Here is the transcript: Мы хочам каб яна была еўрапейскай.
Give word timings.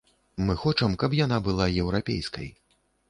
Мы 0.45 0.55
хочам 0.61 0.95
каб 1.03 1.13
яна 1.19 1.37
была 1.49 1.67
еўрапейскай. 1.83 2.49